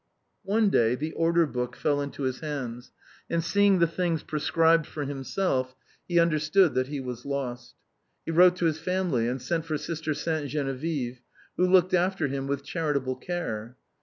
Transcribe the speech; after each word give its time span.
One 0.45 0.69
day 0.71 0.95
the 0.95 1.11
order 1.11 1.45
book 1.45 1.75
fell 1.75 2.01
into 2.01 2.23
his 2.23 2.39
hands, 2.39 2.91
and 3.29 3.43
seeing 3.43 3.77
the 3.77 3.85
things 3.85 4.23
prescribed 4.23 4.87
for 4.87 5.03
himself, 5.05 5.75
he 6.07 6.19
understood 6.19 6.73
that 6.73 6.87
he 6.87 6.99
was 6.99 7.23
lost. 7.23 7.75
He 8.25 8.31
wrote 8.31 8.55
to 8.55 8.65
his 8.65 8.79
family, 8.79 9.27
and 9.27 9.39
sent 9.39 9.63
for 9.65 9.77
Sister 9.77 10.15
Sainte 10.15 10.49
Geneviève, 10.49 11.19
who 11.55 11.67
looked 11.69 11.93
after 11.93 12.27
him 12.29 12.47
with 12.47 12.63
charitable 12.63 13.17
care. 13.17 13.77